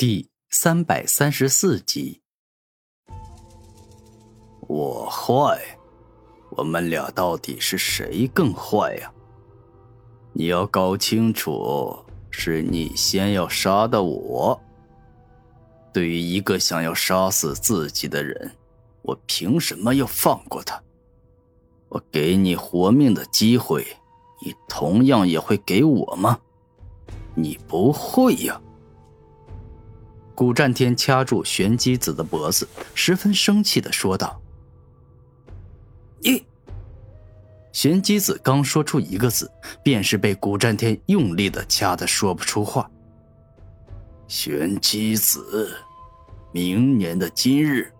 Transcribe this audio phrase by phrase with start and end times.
[0.00, 2.22] 第三百三十四集，
[4.66, 5.60] 我坏，
[6.52, 9.12] 我们俩到底是谁更坏呀？
[10.32, 11.94] 你要搞清楚，
[12.30, 14.58] 是你先要杀的我。
[15.92, 18.56] 对于一个想要杀死自己的人，
[19.02, 20.82] 我凭什么要放过他？
[21.90, 23.86] 我给你活命的机会，
[24.42, 26.40] 你同样也会给我吗？
[27.34, 28.58] 你不会呀。
[30.40, 34.40] 古战天掐住玄机子的脖子，十分生气的说道
[36.24, 36.46] ：“你！”
[37.72, 42.90] 玄机子刚说出一个字，便是被古战天用力的掐的说不出话。
[44.28, 45.76] 玄机子，
[46.52, 47.92] 明年的今日，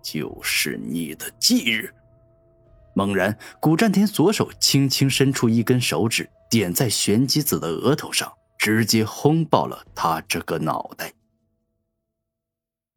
[0.00, 1.92] 就是你的忌日。
[2.94, 11.12] 猛然，古战天左手轻轻伸出一根手指，点在玄机子的额头上，直接轰爆了他这个脑袋。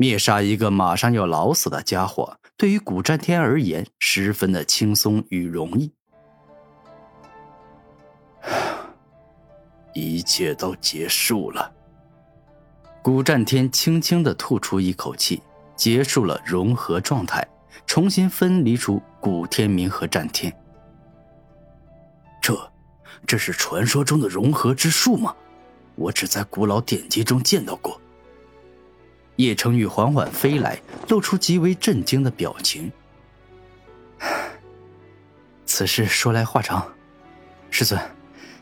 [0.02, 5.94] 灭杀一个马上要老死的家伙，对于古战天而言十分的轻松与容易。
[9.94, 11.72] 一切都结束了。
[13.04, 15.40] 古战天轻轻的吐出一口气，
[15.76, 17.48] 结束了融合状态，
[17.86, 20.52] 重新分离出古天明和战天。
[22.42, 22.58] 这，
[23.28, 25.36] 这是传说中的融合之术吗？
[25.94, 28.02] 我只在古老典籍中见到过。
[29.42, 32.92] 叶成宇缓缓飞来，露出极为震惊的表情。
[35.66, 36.88] 此事说来话长，
[37.72, 38.00] 师尊，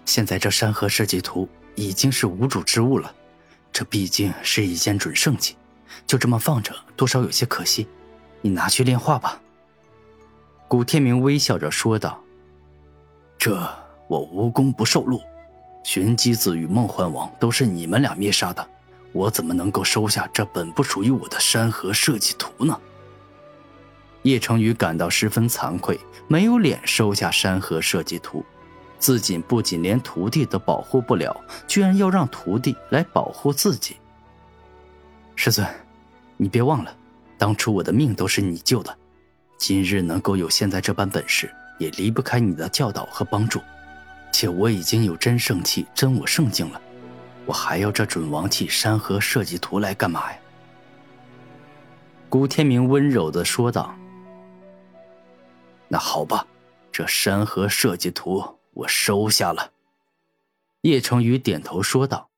[0.05, 3.13] 现在这山河设计图已经是无主之物了，
[3.73, 5.57] 这毕竟是一件准圣器，
[6.07, 7.85] 就这么放着，多少有些可惜。
[8.41, 9.41] 你拿去炼化吧。”
[10.69, 12.23] 古天明微笑着说道。
[13.37, 13.69] “这
[14.07, 15.21] 我无功不受禄，
[15.83, 18.65] 玄机子与梦幻王都是你们俩灭杀的。”
[19.11, 22.79] 我怎么能够收下这本不属于我的山河设计图呢？
[24.23, 28.45] 叶成宇感到十分惭愧，没有脸收下山河设计图。
[28.99, 31.33] 自己不仅连徒弟都保护不了，
[31.65, 33.95] 居然要让徒弟来保护自己。
[35.37, 35.65] 师尊，
[36.35, 36.93] 你别忘了，
[37.37, 38.93] 当初我的命都是你救的，
[39.57, 43.61] 今日能够有现在这般本事，也离不开你的教导和帮助。
[44.33, 46.81] 且我已经有真圣器、真我圣境了。
[47.49, 50.39] 我还要这准王器山河设计图来干嘛呀？
[52.29, 53.95] 古天明温柔的说道。
[55.87, 56.45] 那好吧，
[56.91, 59.71] 这山河设计图我收下了。
[60.81, 62.29] 叶成宇点头说道。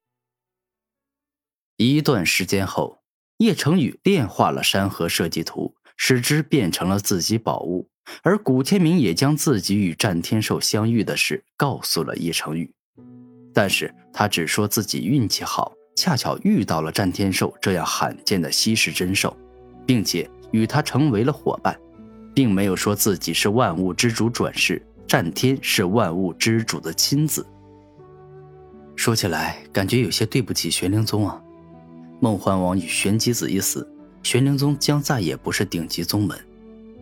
[1.76, 3.02] 一段时间后，
[3.40, 7.90] 叶成宇炼化了山河设计图，使之变成了自己宝物，
[8.24, 12.74] 而古天明也将自己与战天兽相遇的事告诉了叶成宇。
[13.54, 19.36] 但是他只说自己运气好，恰巧遇到了战天兽这样罕见的稀世珍兽，
[19.86, 21.78] 并且与他成为了伙伴，
[22.34, 27.46] 并没有说自己是万物之主转世，战天是万物之主的亲子。
[28.96, 31.42] 说起来，感觉有些对不起玄灵宗啊！
[32.20, 33.90] 梦幻王与玄机子一死，
[34.22, 36.38] 玄灵宗将再也不是顶级宗门，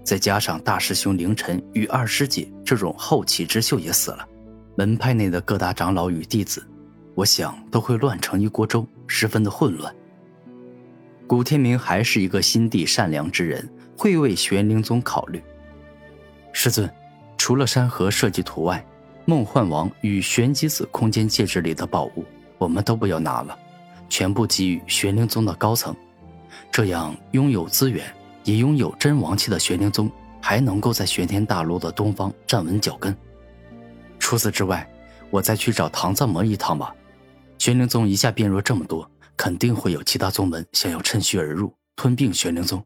[0.04, 4.26] 再加上大师兄凌晨与二师姐这种后起之秀也死了。
[4.80, 6.66] 门派内的各大长老与弟子，
[7.14, 9.94] 我想都会乱成一锅粥，十分的混乱。
[11.28, 15.44] 古天明还是一个心地善良之人，会为玄灵宗考虑。
[16.54, 16.90] 师尊，
[17.38, 18.82] 除了山河设计图外，
[19.26, 22.24] 梦幻王与玄机子空间戒指里的宝物，
[22.58, 23.60] 我们都不要拿了，
[24.08, 25.94] 全部给予玄灵宗的高层。
[26.72, 28.06] 这样拥有资源，
[28.46, 30.10] 也拥有真王气的玄灵宗，
[30.40, 33.14] 还能够在玄天大陆的东方站稳脚跟。
[34.30, 34.88] 除此之外，
[35.32, 36.96] 我再去找唐藏魔一趟吧。
[37.58, 42.86] 玄灵宗一下变弱这么多，肯定会有其他宗门想要趁虚而入，吞并玄灵宗。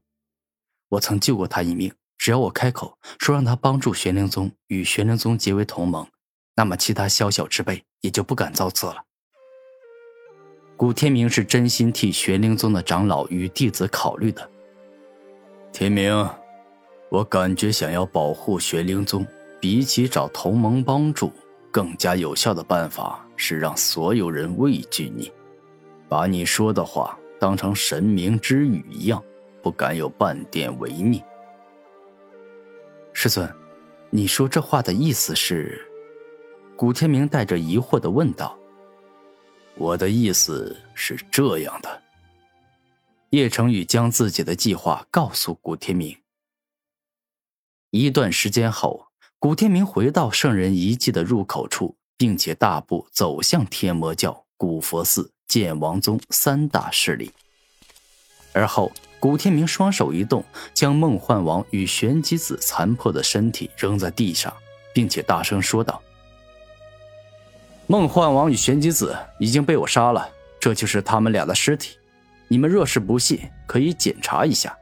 [0.88, 6.08] 我曾救过他一命，只要我开口说让他帮助玄灵宗与玄灵宗结为同盟，
[6.56, 9.04] 那么其他宵小之辈也就不敢造次了。
[10.78, 14.50] 古天明是真心替玄灵宗的长老与弟子考虑的。
[15.74, 16.26] 天明，
[17.10, 19.28] 我感觉想要保护玄灵宗。
[19.64, 21.32] 比起找同盟帮助，
[21.72, 25.32] 更加有效的办法是让所有人畏惧你，
[26.10, 29.24] 把你说的话当成神明之语一样，
[29.62, 31.24] 不敢有半点违逆。
[33.14, 33.50] 师尊，
[34.10, 35.82] 你说这话的意思是？
[36.76, 38.60] 古天明带着疑惑的问道。
[39.78, 42.02] 我的意思是这样的。
[43.30, 46.18] 叶成宇将自己的计划告诉古天明。
[47.92, 49.08] 一段时间后。
[49.44, 57.30] 古天明回到圣人遗迹的入口处，并且大步走向天魔教、古佛寺、剑王宗三大势力。
[58.54, 64.54] 而后，古天明双手一动，将梦幻王与玄机子残破的身体扔在地上，
[64.94, 66.02] 并且大声说道
[67.86, 71.98] ：“梦幻王与玄机子已经被我杀了，这就是他们俩的尸体。
[72.48, 74.74] 你们若是不信，可以检查一下。”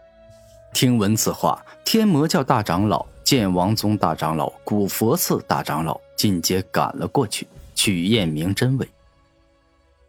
[0.72, 8.86] 听闻此话，天魔教大长老、剑王宗大长老、古佛寺大长老尽皆赶了过去，去验明真伪。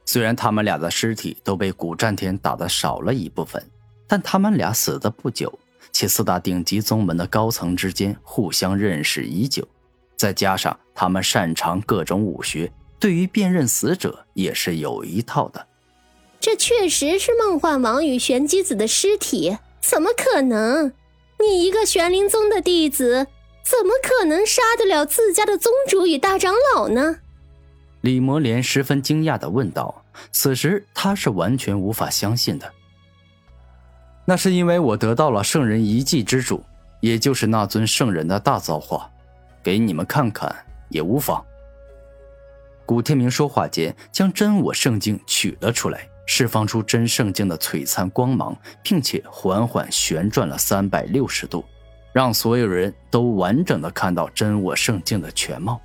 [0.04, 3.64] 虽然他们俩的尸体都被古战天打得少了一部分，
[4.08, 5.56] 但他们俩死的不久，
[5.92, 9.64] 且四大顶级宗门的高层之间互相认识已久，
[10.16, 15.64] 再加上他们擅长各种武学，对于辨认死者也是有一套的。
[16.40, 20.92] 这确实是梦幻王与玄机子的尸体，怎么可能？
[21.42, 23.26] 你一个玄灵宗的弟子，
[23.64, 27.16] 怎么可能杀得了自家的宗主与大长老呢？
[28.02, 32.72] 李魔莲十分惊讶的问道：“此时他是完全无法相信的。
[34.24, 36.62] 那是因为我得到了圣人遗迹之主，
[37.00, 39.10] 也就是那尊圣人的大造化，
[39.62, 40.54] 给你们看看
[40.88, 41.44] 也无妨。”
[42.86, 51.64] 古天明说话间，将真我圣经取了出来，释放出真圣境的璀璨光芒，并且缓缓旋转了三百六十度，
[52.12, 55.80] 让所有人都完整的看到真我圣境的全貌。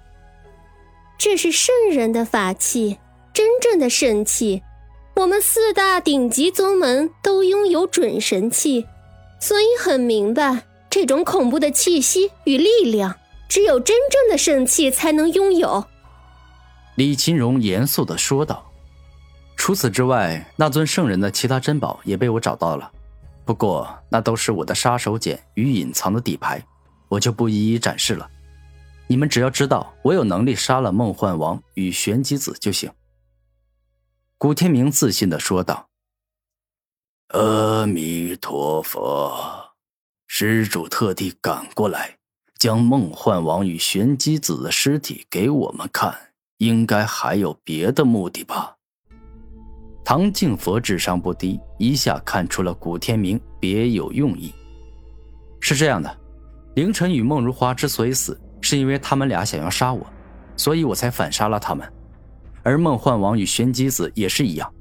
[1.17, 2.99] 这是圣人的法器，
[3.33, 4.61] 真正的圣器。
[5.15, 8.85] 我们四大顶级宗门都拥有准神器，
[9.39, 13.15] 所以很明白，这种恐怖的气息与力量，
[13.49, 15.83] 只有真正的圣器才能拥有。
[16.93, 18.66] 李秦荣严肃的说道
[19.67, 22.89] ：“除此之外，那尊圣人的其他珍宝也被我找到了，
[23.43, 26.65] 不过那都是我的杀手锏与隐藏的底牌，
[27.09, 28.31] 我就不一一展示了。”
[29.07, 32.89] 你们只要知道我有能力杀了梦幻王与玄机子就行。”
[34.39, 35.89] 古天明自信的说道。
[37.35, 39.73] “阿弥陀佛，
[40.27, 42.15] 施主特地赶过来，
[42.57, 48.75] 将梦幻王与玄机子的尸体给我们看，应该还有别的目的吧？”
[50.07, 54.53] 唐敬佛智商不低，一下看出了古天明别有用意。
[55.59, 56.17] 是这样的，
[56.75, 58.39] 凌晨与孟如花之所以死。
[58.61, 60.07] 是因为他们俩想要杀我，
[60.55, 61.85] 所以我才反杀了他们。
[62.63, 64.73] 而梦幻王与玄机子也是一样，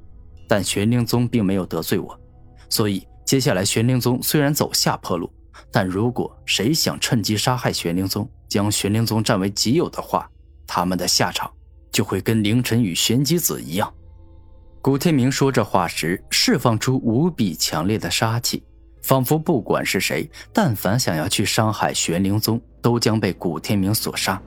[0.47, 2.17] 但玄灵宗并没有得罪我，
[2.69, 5.29] 所以接下来玄灵宗虽然走下坡路，
[5.69, 10.29] 但如果谁想趁机杀害玄灵宗，将玄灵宗占为己有的话，
[10.65, 11.51] 他们的下场
[11.91, 13.93] 就会跟凌晨与玄机子一样。
[14.87, 18.63] 古天明说这话时，释放出无比强烈的杀气。
[19.01, 24.41] 仿佛不管是谁，但凡想要去伤害玄灵宗，都将被古天明所杀。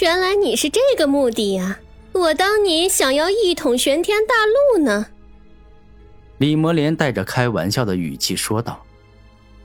[0.00, 1.78] 原来你是这个目的呀！
[2.12, 5.06] 我当你想要一统玄天大陆呢。
[6.36, 8.84] 李魔莲带着开玩笑的语气说道：“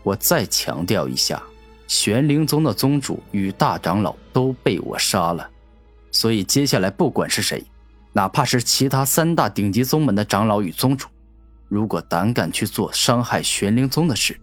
[0.04, 1.44] 我再强调一下，
[1.86, 5.50] 玄灵宗的宗主与大长老都被我杀了，
[6.14, 7.62] 所以接下来不管是谁，
[8.14, 11.08] 哪怕是其他三大顶级宗门的长老与宗主。”
[11.70, 14.40] 如果胆敢去做伤害玄灵宗的事，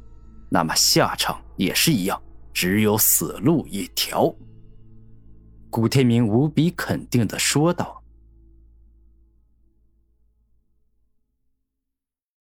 [0.49, 2.21] 那么下场也是一样，
[2.55, 4.35] 只有死路一条。”
[5.69, 7.98] 古天明无比肯定的说道。